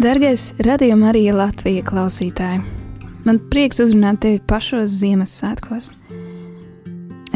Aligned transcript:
Dargais 0.00 0.54
radījuma 0.64 1.10
arī 1.10 1.26
Latvija 1.36 1.82
klausītāji! 1.84 2.62
Man 3.26 3.36
prieks 3.52 3.82
uzrunāt 3.84 4.22
tevi 4.22 4.38
pašos 4.48 4.94
Ziemassvētkos. 4.96 5.90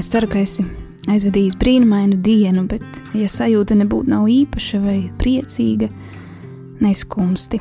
Es 0.00 0.08
ceru, 0.08 0.30
ka 0.32 0.40
esi 0.40 0.64
aizvadījis 1.12 1.58
brīnumainu 1.60 2.16
dienu, 2.24 2.64
bet, 2.70 2.86
ja 3.12 3.28
sajūta 3.28 3.76
nebūtu 3.82 4.14
nav 4.14 4.30
īpaša 4.32 4.80
vai 4.80 4.96
priecīga, 5.20 5.90
neskumsti. 6.80 7.60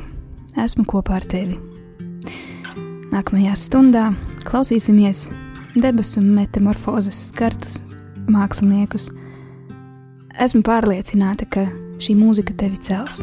Esmu 0.64 0.86
kopā 0.88 1.18
ar 1.20 1.28
tevi. 1.28 1.60
Nākamajā 3.12 3.60
stundā 3.60 4.08
klausīsimies 4.48 5.26
debesu 5.76 6.24
metamorfozes 6.24 7.26
skartus 7.28 7.82
māksliniekus. 8.24 9.10
Esmu 10.40 10.64
pārliecināta, 10.64 11.44
ka 11.44 11.68
šī 12.00 12.16
mūzika 12.24 12.56
tevi 12.56 12.80
cels. 12.80 13.20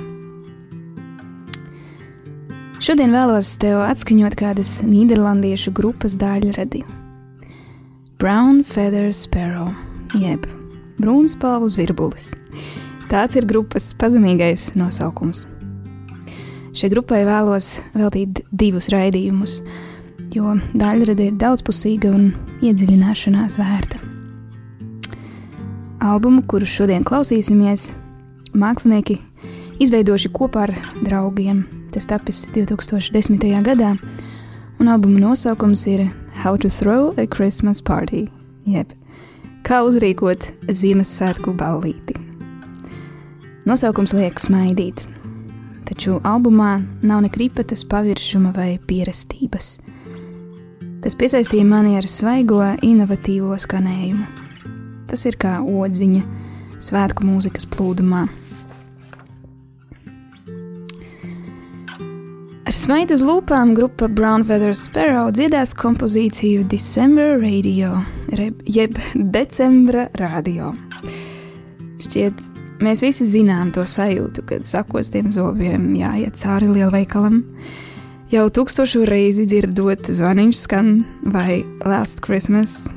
Šodien 2.81 3.11
vēlos 3.13 3.51
tev 3.61 3.83
atskaņot 3.85 4.33
kādas 4.39 4.79
nīderlandiešu 4.81 5.69
grupas 5.77 6.15
daļradi. 6.17 6.79
Brown 8.17 8.63
Feather 8.65 9.11
Sparrow, 9.13 9.67
jeb 10.17 10.47
brūnspalvas 10.97 11.75
virbulis. 11.77 12.31
Tāds 13.11 13.37
ir 13.37 13.45
grupas 13.45 13.91
pazemīgais 14.01 14.71
nosaukums. 14.73 15.43
Šai 16.73 16.89
grupai 16.89 17.19
vēlos 17.27 17.75
veltīt 17.93 18.41
divus 18.49 18.89
raidījumus, 18.89 19.59
jo 20.33 20.55
daļrade 20.73 21.27
ir 21.29 21.37
daudzpusīga 21.37 22.09
un 22.09 22.31
iedziļināšanās 22.65 23.59
vērta. 23.61 24.01
Albumu, 26.01 26.41
kuru 26.49 26.65
šodien 26.65 27.05
klausīsimies, 27.05 27.91
mākslinieki 28.57 29.19
izveidojuši 29.85 30.33
kopā 30.33 30.65
ar 30.65 30.75
draugiem 31.03 31.61
Tas 31.91 32.05
tapis 32.07 32.45
2010. 32.55 33.41
gadā, 33.65 33.91
un 34.79 34.87
albuma 34.87 35.19
nosaukums 35.19 35.83
ir 35.91 36.05
How 36.43 36.57
to 36.57 36.69
Throw 36.69 37.11
a 37.19 37.27
Christmas 37.27 37.81
Party, 37.81 38.29
jeb 38.63 38.93
Kā 39.67 39.83
uzrīkot 39.85 40.47
Ziemassvētku 40.71 41.51
ballīti. 41.53 42.15
Nosaukums 43.67 44.15
liek 44.17 44.39
smaidīt, 44.41 45.03
taču 45.85 46.17
albumā 46.23 46.79
nav 47.03 47.21
ne 47.21 47.29
kripetes 47.29 47.83
paviršuma 47.85 48.55
vai 48.55 48.79
pierastības. 48.87 49.75
Tas 51.03 51.17
piesaistīja 51.19 51.67
mani 51.67 51.97
ar 51.99 52.07
svaigo, 52.09 52.63
inovatīvo 52.81 53.59
skanējumu. 53.59 54.25
Tas 55.11 55.27
ir 55.27 55.37
kā 55.37 55.59
odziņa 55.59 56.23
svētku 56.81 57.27
mūzikas 57.27 57.67
plūdumā. 57.67 58.29
Ar 62.61 62.75
smaidu 62.77 63.15
uz 63.17 63.23
lūpām 63.25 63.71
grupa 63.73 64.05
Brown 64.05 64.43
Feather 64.45 64.75
Sparrow 64.77 65.31
dziedās 65.33 65.71
kompozīciju 65.73 66.61
December 66.69 67.39
Radio, 67.41 67.95
jeb 68.69 68.99
Decembra 69.33 70.03
radio. 70.21 70.69
Šķiet, 72.05 72.43
mēs 72.85 73.01
visi 73.01 73.25
zinām 73.25 73.71
to 73.73 73.81
sajūtu, 73.89 74.43
kad 74.45 74.69
sakostiem 74.69 75.31
zobiem 75.33 75.87
jāiet 75.97 76.37
cauri 76.37 76.69
lielveikalam. 76.75 77.39
Jau 78.29 78.45
tūkstošu 78.53 79.07
reizi 79.09 79.47
dzirdot 79.49 80.11
zvaniņš 80.13 80.59
skan 80.61 80.91
vai 81.33 81.63
Last 81.81 82.21
Christmas. 82.27 82.91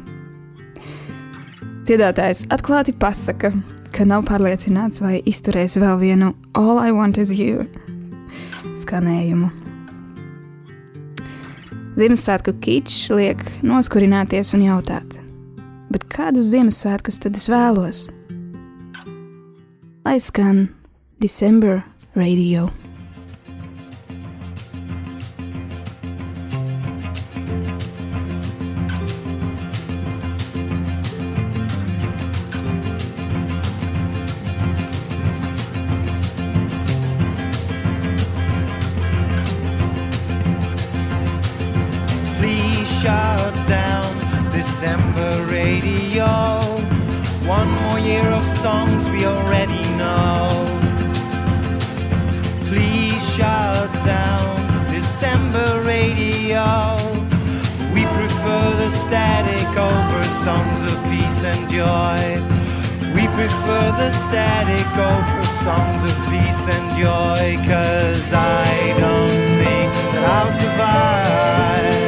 Dziedātājs 1.89 2.45
atklāti 2.53 2.92
pasaka, 2.92 3.55
ka 3.97 4.05
nav 4.05 4.29
pārliecināts, 4.29 5.01
vai 5.01 5.23
izturēs 5.25 5.79
vēl 5.81 5.97
vienu 6.05 6.35
All 6.53 6.85
I 6.85 6.92
Want 6.92 7.23
Is 7.25 7.33
You 7.33 7.65
skanējumu. 8.78 9.50
Ziemassvētku 11.94 12.57
kičs 12.64 13.11
liek 13.14 13.42
noskurināties 13.62 14.51
un 14.57 14.64
jautāt, 14.67 15.18
bet 15.95 16.07
kādus 16.11 16.51
Ziemassvētkus 16.51 17.23
tad 17.23 17.39
es 17.39 17.46
vēlos? 17.51 18.07
Lai 20.05 20.18
skan 20.20 20.67
December 21.23 21.85
radio. 22.18 22.67
shut 43.05 43.55
down. 43.69 44.11
December 44.51 45.31
radio. 45.53 46.33
One 47.45 47.70
more 47.83 47.98
year 47.98 48.27
of 48.39 48.42
songs 48.65 49.11
we 49.11 49.27
already 49.27 49.85
know. 50.01 50.48
Please 52.69 53.23
shut 53.37 53.92
down. 54.17 54.53
December 54.91 55.69
radio. 55.85 56.67
We 57.95 58.03
prefer 58.19 58.65
the 58.83 58.89
static 58.89 59.71
over 59.91 60.23
songs 60.47 60.81
of 60.91 60.97
peace 61.13 61.45
and 61.45 61.63
joy. 61.69 62.23
We 63.17 63.25
prefer 63.39 63.85
the 64.03 64.11
static 64.13 64.91
over 65.13 65.42
songs 65.67 66.01
of 66.11 66.17
peace 66.33 66.65
and 66.75 66.86
joy. 67.03 67.45
Cause 67.69 68.33
I 68.33 68.65
don't 69.05 69.42
think 69.61 69.92
that 70.13 70.25
I'll 70.36 70.53
survive. 70.63 72.04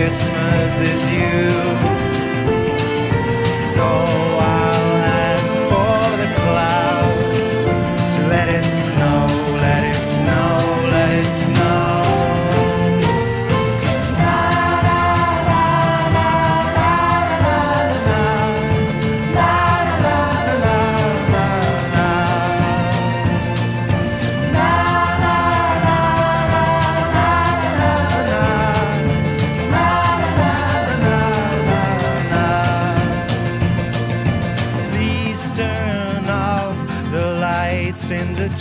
Christmas 0.00 0.80
is 0.80 1.10
you. 1.10 1.89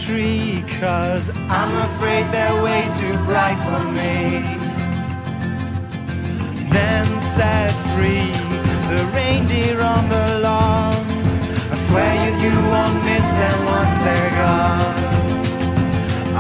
tree 0.10 0.64
Cause 0.82 1.30
I'm 1.50 1.74
afraid 1.90 2.24
they're 2.34 2.64
way 2.64 2.82
too 3.00 3.16
bright 3.30 3.60
for 3.68 3.84
me. 4.00 4.18
Then 6.76 7.08
set 7.20 7.72
free 7.92 8.32
the 8.92 9.02
reindeer 9.18 9.78
on 9.82 10.04
the 10.16 10.26
lawn 10.46 11.06
I 11.74 11.76
swear 11.88 12.12
you, 12.24 12.32
you 12.44 12.56
won't 12.74 12.98
miss 13.10 13.28
them 13.42 13.60
once 13.78 13.98
they're 14.06 14.34
gone. 14.42 14.98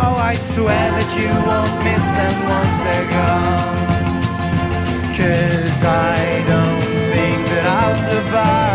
Oh, 0.03 0.15
I 0.31 0.33
swear 0.53 0.85
that 0.97 1.09
you 1.19 1.31
won't 1.49 1.75
miss 1.87 2.05
them 2.19 2.35
once 2.55 2.77
they're 2.85 3.09
gone. 3.17 3.77
Cause 5.17 5.83
I 5.83 6.17
don't 6.51 6.85
think 7.11 7.39
that 7.51 7.65
I'll 7.77 7.99
survive. 8.09 8.68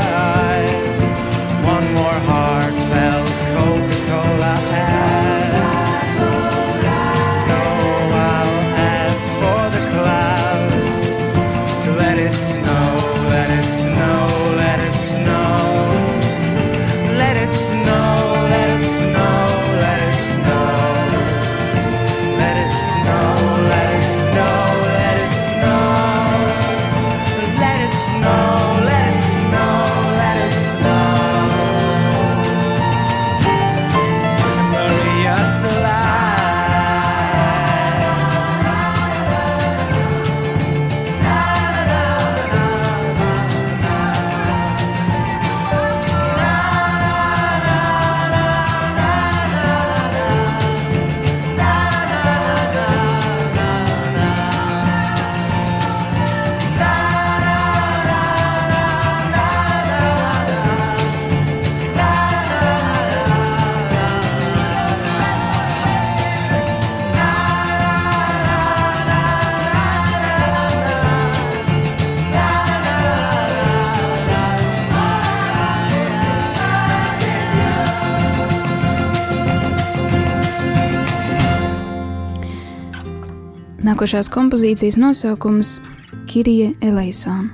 Nākošās 84.05 84.29
kompozīcijas 84.29 84.99
nosaukums- 85.01 85.79
Kirija 86.29 86.75
Eleisāna. 86.85 87.49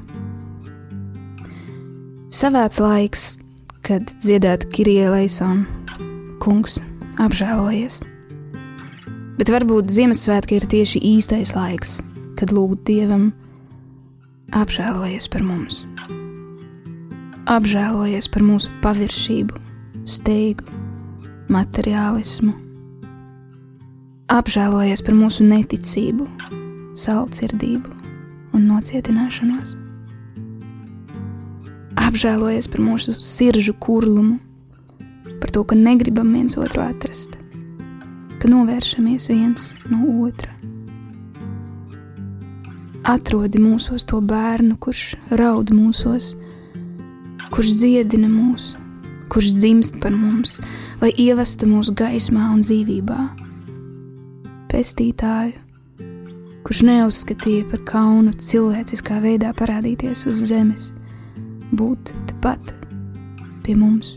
Savēts 2.34 2.80
laiks, 2.82 3.38
kad 3.86 4.02
dziedāt 4.18 4.64
Kirija 4.74 5.12
Eleisāna, 5.12 5.62
kungs 6.42 6.80
apžēlojies. 7.22 8.00
Bet 9.38 9.46
varbūt 9.54 9.94
Ziemassvētki 9.94 10.58
ir 10.58 10.66
tieši 10.66 10.98
īstais 11.12 11.54
laiks, 11.54 12.00
kad 12.34 12.50
lūgt 12.50 12.82
Dievam 12.82 13.30
apžēlojies 14.50 15.30
par 15.30 15.46
mums. 15.46 15.86
Apžēlojies 17.46 18.26
par 18.26 18.42
mūsu 18.42 18.74
paviršību, 18.82 19.54
steigu, 20.02 20.66
materiālismu 21.46 22.69
apžēlojies 24.30 25.02
par 25.02 25.16
mūsu 25.18 25.44
neticību, 25.46 26.26
saldzirdību 26.98 27.96
un 28.54 28.68
nocietināšanos. 28.68 29.74
Apžēlojies 32.00 32.70
par 32.70 32.82
mūsu 32.84 33.16
sirdžu 33.18 33.74
kurlumu, 33.82 34.38
par 35.42 35.50
to, 35.54 35.64
ka 35.66 35.78
negribam 35.78 36.30
viens 36.36 36.56
otru 36.60 36.84
atrast, 36.84 37.36
ka 38.38 38.50
novēršamies 38.50 39.28
viens 39.32 39.72
no 39.90 40.04
otra. 40.28 40.54
Atrodi 43.10 43.58
mūsos 43.58 44.04
to 44.06 44.20
bērnu, 44.22 44.76
kurš 44.78 45.16
raud 45.40 45.72
mūsos, 45.74 46.34
kurš 47.50 47.74
dziedina 47.80 48.30
mūs, 48.30 48.74
kurš 49.32 49.54
dzimst 49.58 49.98
par 50.02 50.14
mums, 50.14 50.58
lai 51.02 51.10
ievestu 51.18 51.66
mūsu 51.70 51.96
gaismā 51.98 52.52
un 52.54 52.60
dzīvībā 52.62 53.49
pestītāju, 54.70 55.58
kurš 56.66 56.82
neuzskatīja 56.86 57.66
par 57.72 57.82
kaunu 57.88 58.34
cilvēciskā 58.38 59.18
veidā 59.24 59.52
parādīties 59.58 60.26
uz 60.30 60.44
zemes, 60.50 60.90
būt 61.74 62.14
tepat 62.30 62.74
pie 63.66 63.76
mums. 63.78 64.16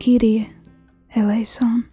Kirija 0.00 0.48
Eleison. 1.14 1.84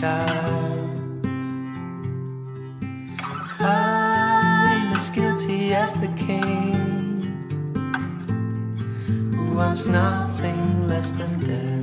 child. 0.00 1.26
I'm 3.60 4.92
as 4.92 5.10
guilty 5.10 5.74
as 5.74 6.00
the 6.00 6.08
king 6.16 7.22
who 9.34 9.54
wants 9.54 9.86
nothing 9.86 10.86
less 10.86 11.12
than 11.12 11.40
death. 11.40 11.75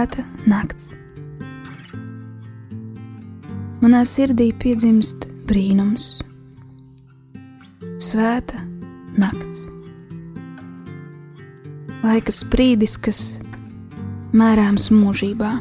Svēta 0.00 0.22
nakts. 0.48 0.92
Manā 3.82 4.00
sirdī 4.08 4.46
piedzimst 4.56 5.26
brīnums, 5.44 6.22
svēta 8.00 8.62
nakts. 9.20 9.66
Laika 12.00 12.32
sprīdis, 12.32 12.96
kas 12.96 13.20
mērāms 14.32 14.88
mūžībā. 14.94 15.52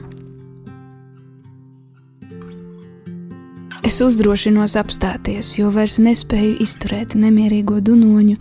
Es 3.83 3.99
uzdrošinos 4.05 4.77
apstāties, 4.79 5.57
jo 5.59 5.67
vairs 5.75 5.99
nespēju 5.99 6.61
izturēt 6.63 7.17
nemierīgo 7.19 7.81
dunoņu 7.83 8.39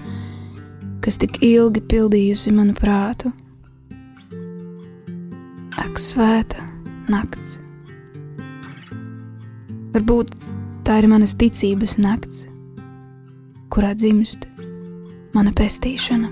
kas 1.03 1.19
tik 1.19 1.43
ilgi 1.43 1.83
pildījusi 1.91 2.55
manu 2.55 2.75
prātu 2.77 3.33
svēta 5.99 6.63
nakts. 7.09 7.59
Varbūt 9.95 10.31
tā 10.87 10.99
ir 11.03 11.09
manas 11.11 11.35
ticības 11.39 11.97
nakts, 11.99 12.47
kurā 13.73 13.95
dzimst 13.99 14.47
mana 15.35 15.53
pestīšana. 15.53 16.31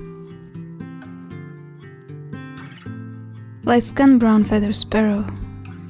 Lai 3.67 3.81
skan 3.83 4.19
Brown 4.23 4.45
Feather 4.47 4.75
Sparrow 4.75 5.25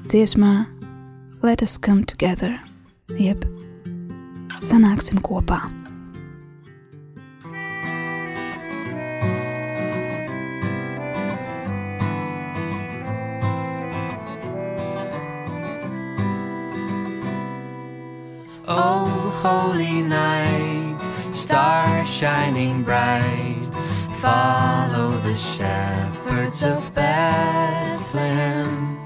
dziesmā 0.09 0.67
Let 1.43 1.63
us 1.63 1.77
come 1.77 2.05
together, 2.09 2.57
jeb 3.21 3.45
sanāksim 4.59 5.21
kopā. 5.21 5.86
Holy 19.97 20.09
night, 20.09 20.99
star 21.33 22.05
shining 22.05 22.83
bright, 22.83 23.61
follow 24.21 25.11
the 25.21 25.37
shepherds 25.37 26.63
of 26.63 26.93
Bethlehem. 26.93 28.99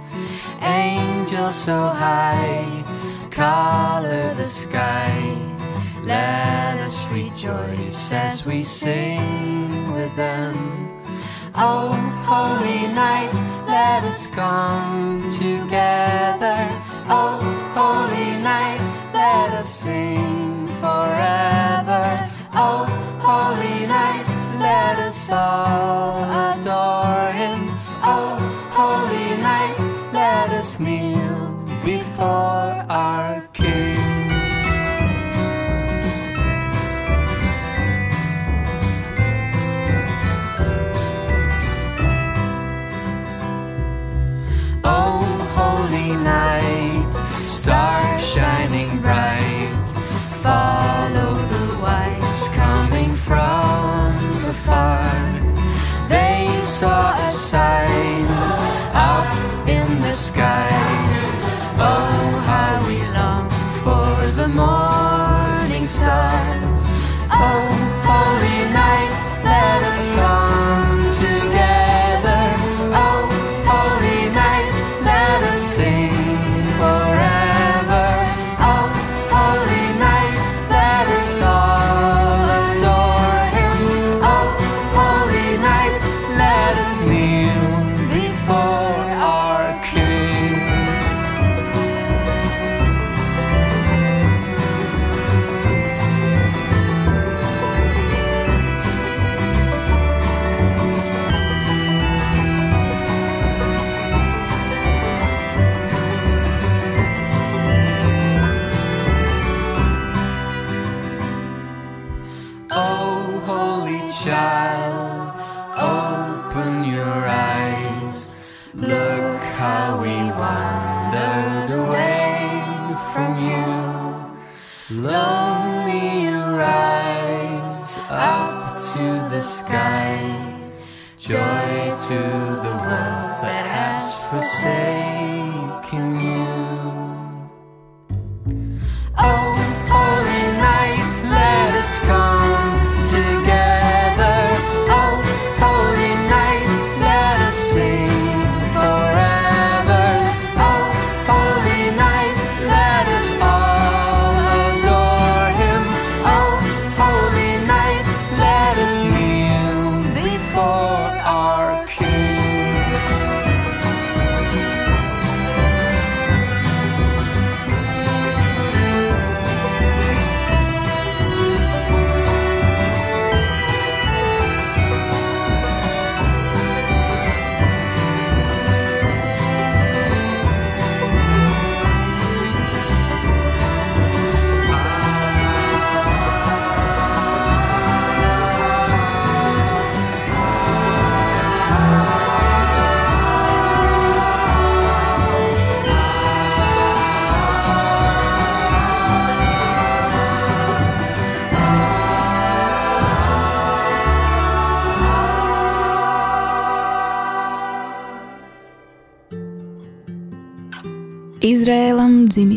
Angels 0.61 1.57
so 1.57 1.79
high, 1.79 2.85
color 3.31 4.35
the 4.35 4.47
sky. 4.47 5.37
Let 6.03 6.79
us 6.79 7.07
rejoice 7.13 8.11
as 8.11 8.45
we 8.45 8.65
sing 8.65 9.93
with 9.93 10.15
them. 10.17 10.57
Oh, 11.55 11.93
holy 12.27 12.93
night, 12.93 13.33
let 13.67 14.03
us 14.05 14.29
come 14.31 15.23
together. 15.39 16.69
Oh, 17.09 17.39
holy 17.75 18.43
night, 18.43 18.81
let 19.13 19.53
us 19.53 19.73
sing 19.73 20.40
all 25.33 26.25
adore 26.25 27.33
him. 27.33 27.59
Oh, 28.03 28.37
holy 28.79 29.31
night, 29.43 29.77
let 30.13 30.51
us 30.51 30.79
kneel 30.81 31.53
before 31.85 32.60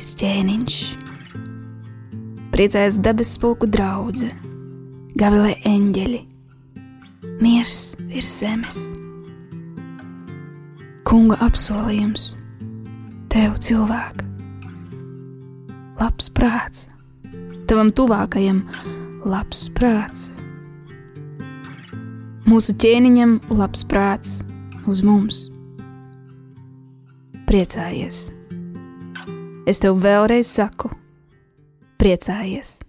Dzimis 0.03 0.17
ķēniņš, 0.19 0.77
priecājas 2.51 2.97
debesu 2.99 3.37
spulku 3.37 3.69
draudzē, 3.71 4.33
gavilē 5.15 5.53
eņģeļi, 5.69 6.19
miers 7.39 7.77
virs 8.09 8.33
zemes. 8.41 8.81
Kunga 11.07 11.37
apsolījums 11.47 12.25
tev, 13.31 13.55
cilvēk, 13.63 14.25
labs 16.03 16.27
prāts, 16.35 16.83
tavam 17.71 17.95
tuvākajam 17.95 18.59
labs 19.23 19.69
prāts. 19.71 20.27
Mūsu 22.51 22.75
ķēniņam 22.75 23.39
labs 23.55 23.87
prāts 23.87 24.41
uz 24.83 24.99
mums. 25.07 25.45
Priecājies! 27.47 28.32
Es 29.63 29.79
tev 29.79 29.95
vēlreiz 30.03 30.49
saku, 30.51 30.89
priecājies! 31.95 32.81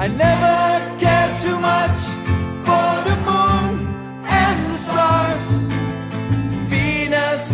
I 0.00 0.08
never 0.08 0.96
cared 0.96 1.36
too 1.44 1.60
much 1.60 2.00
for 2.64 2.88
the 3.04 3.16
moon 3.28 3.92
and 4.24 4.72
the 4.72 4.78
stars, 4.78 5.46
Venus, 6.72 7.52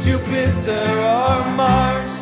Jupiter, 0.00 0.80
or 1.04 1.44
Mars. 1.52 2.17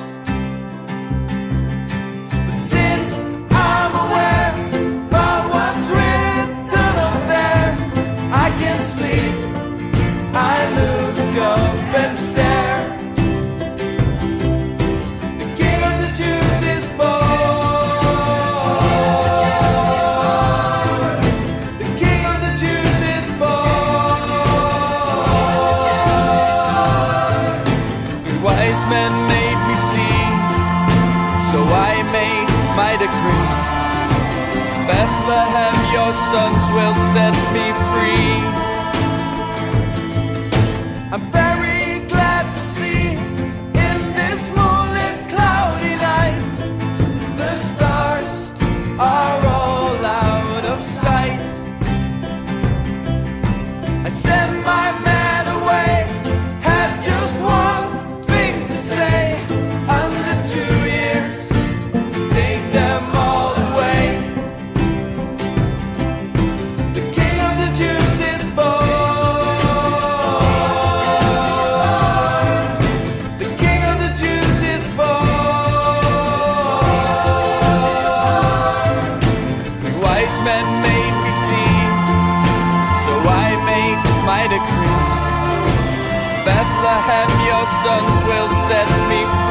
suns 87.87 88.25
will 88.27 88.49
set 88.69 88.89
me 89.09 89.21
free. 89.25 89.46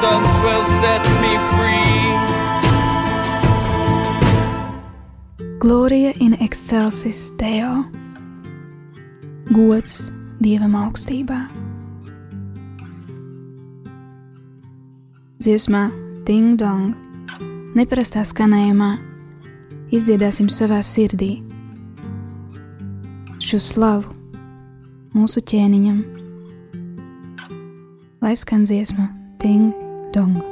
suns 0.00 0.32
will 0.44 0.64
set 0.80 1.02
me 1.22 1.32
free. 1.52 1.92
Gloria 5.58 6.12
in 6.20 6.34
excelsis 6.40 7.32
Deo. 7.38 7.84
Gods 9.52 10.10
Dievam 10.40 10.74
augstībā. 10.74 11.38
Dziesmā 15.42 15.90
Ding 16.26 16.58
Dong, 16.58 16.94
neparastā 17.74 18.22
skanējumā, 18.26 18.90
izdziedāsim 19.94 20.50
savā 20.50 20.78
sirdī 20.86 21.40
šo 23.42 23.58
slavu 23.62 24.14
mūsu 25.14 25.42
ķēniņam, 25.46 26.04
lai 28.22 28.36
skan 28.38 28.66
dziesma. 28.66 29.21
Ding 29.42 29.74
Dong. 30.12 30.51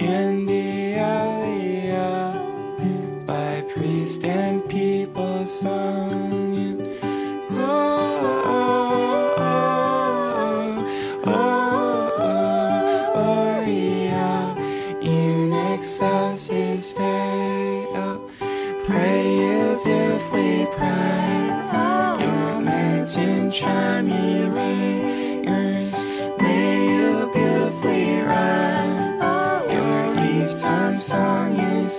in 0.00 0.39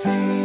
see. 0.03 0.40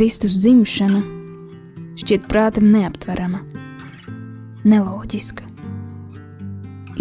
Kristus 0.00 0.38
dzimšana 0.40 1.02
šķiet 2.00 2.22
prātam 2.24 2.70
neaptverama, 2.72 3.42
neloģiska, 4.64 5.44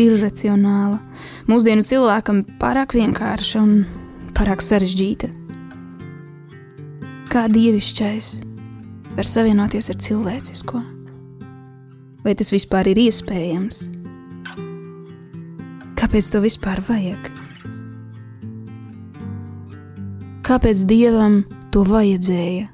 irracionāla, 0.03 0.97
mūsdienu 1.47 1.85
cilvēkam 1.87 2.41
pārāk 2.59 2.97
vienkārša 2.97 3.61
un 3.63 3.69
pārāk 4.35 4.59
sarežģīta. 4.59 5.29
Kā 7.31 7.45
dievišķais 7.47 8.27
var 9.15 9.29
savienoties 9.29 9.87
ar 9.93 9.97
cilvēcisko? 10.03 10.81
Vai 12.25 12.33
tas 12.35 12.51
vispār 12.51 12.89
ir 12.91 12.99
iespējams? 13.05 13.79
Kāpēc 16.03 16.33
to 16.35 16.43
vispār 16.43 16.83
vajag? 16.89 17.31
Kāpēc 20.51 20.83
dievam 20.91 21.45
to 21.71 21.85
vajadzēja? 21.87 22.67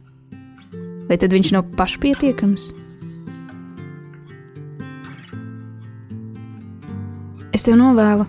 Vai 1.09 1.17
tad 1.21 1.35
viņš 1.35 1.51
nav 1.53 1.67
pašpietiekams? 1.77 2.69
Es 7.55 7.63
tev 7.63 7.77
novēlu, 7.79 8.25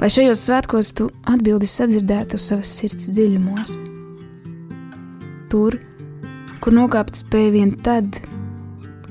lai 0.00 0.08
šajos 0.08 0.46
svētkos 0.46 0.92
tu 0.96 1.08
atbildi 1.28 1.68
sadzirdētu 1.68 2.38
savas 2.40 2.70
sirds 2.78 3.10
dziļumos. 3.12 3.74
Tur, 5.52 5.76
kur 6.64 6.76
nokāpt 6.78 7.18
spēj 7.20 7.50
vien 7.52 7.74
tad, 7.84 8.16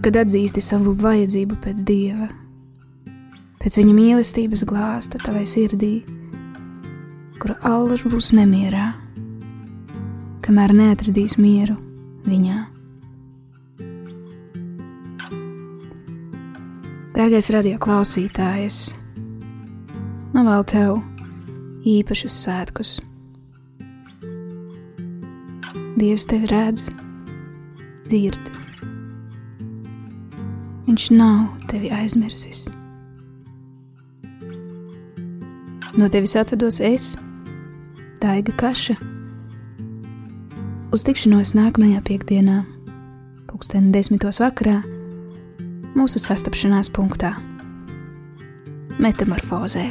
kad 0.02 0.18
atzīsti 0.24 0.64
savu 0.66 0.96
vajadzību 0.98 1.60
pēc 1.62 1.86
dieva, 1.86 2.32
pēc 3.62 3.78
viņa 3.78 3.94
mīlestības 4.00 4.66
glāsta 4.66 5.22
tavai 5.22 5.46
sirdī, 5.46 5.94
kura 7.38 7.60
allaž 7.70 8.08
būs 8.10 8.32
nemierā, 8.34 8.92
kamēr 10.42 10.74
neatradīs 10.80 11.38
mieru 11.38 11.78
viņā. 12.26 12.71
Dārgais 17.22 17.52
radio 17.54 17.78
klausītājs, 17.78 18.96
novēlu 20.34 20.64
tev 20.66 20.96
īpašus 21.86 22.34
svētkus. 22.34 22.94
Dievs 26.02 26.26
tevi 26.32 26.50
redz, 26.50 26.88
dzird. 28.08 28.50
Viņš 30.88 31.06
nav 31.14 31.44
tevi 31.70 31.92
aizmirsis. 31.94 32.64
No 35.94 36.10
tevis 36.10 36.34
atvados 36.42 36.82
es, 36.82 37.12
Daiga 38.24 38.56
Kaša. 38.64 38.98
Uz 40.90 41.06
tikšanos 41.06 41.54
nākamajā 41.60 42.02
piekdienā, 42.10 42.64
pulksten 43.52 43.94
desmitos 43.94 44.42
vakarā 44.42 44.80
mūsu 45.98 46.20
sastapšanās 46.22 46.90
punktā- 46.94 47.34
metamorfozē. 49.06 49.90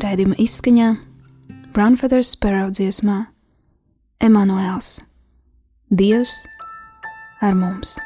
Raidījuma 0.00 0.36
izskaņā 0.38 0.90
Brownfeather 1.74 2.24
Sparrow 2.24 2.70
dziesmā 2.70 3.26
Emanuēls 4.20 5.00
Dievs 5.90 6.32
ar 7.42 7.54
mums! 7.54 7.98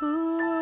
Who 0.00 0.53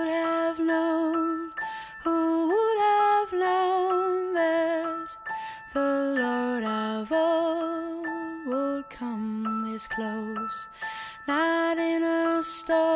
close? 9.94 10.68
Not 11.28 11.78
in 11.78 12.02
a 12.02 12.42
storm 12.42 12.91